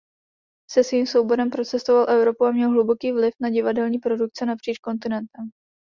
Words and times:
Se 0.71 0.83
svým 0.83 1.05
souborem 1.07 1.49
procestoval 1.49 2.09
Evropu 2.09 2.45
a 2.45 2.51
měl 2.51 2.69
hluboký 2.69 3.11
vliv 3.11 3.33
na 3.39 3.49
divadelní 3.49 3.99
produkce 3.99 4.45
napříč 4.45 4.77
kontinentem. 4.79 5.49